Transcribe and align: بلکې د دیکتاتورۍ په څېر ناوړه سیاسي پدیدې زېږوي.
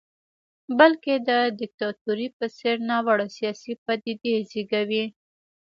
بلکې 0.77 1.13
د 1.29 1.29
دیکتاتورۍ 1.59 2.27
په 2.37 2.45
څېر 2.57 2.75
ناوړه 2.89 3.27
سیاسي 3.37 3.73
پدیدې 3.85 4.33
زېږوي. 4.49 5.03